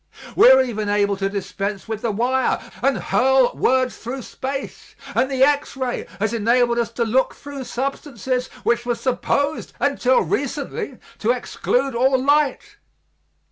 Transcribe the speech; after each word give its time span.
We 0.35 0.49
are 0.49 0.63
even 0.63 0.89
able 0.89 1.15
to 1.17 1.29
dispense 1.29 1.87
with 1.87 2.01
the 2.01 2.09
wire 2.09 2.59
and 2.81 2.97
hurl 2.97 3.51
words 3.53 3.95
through 3.99 4.23
space, 4.23 4.95
and 5.13 5.29
the 5.29 5.43
X 5.43 5.77
ray 5.77 6.07
has 6.19 6.33
enabled 6.33 6.79
us 6.79 6.91
to 6.93 7.05
look 7.05 7.35
through 7.35 7.65
substances 7.65 8.47
which 8.63 8.83
were 8.83 8.95
supposed, 8.95 9.73
until 9.79 10.23
recently, 10.23 10.97
to 11.19 11.29
exclude 11.29 11.93
all 11.93 12.17
light. 12.19 12.77